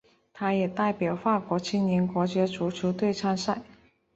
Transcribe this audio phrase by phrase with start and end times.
[0.33, 3.61] 他也代表法国青年国家足球队参赛。